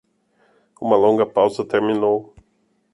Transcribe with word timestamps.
Uma 0.81 0.95
longa 0.97 1.27
pausa 1.27 1.63
terminou. 1.63 2.33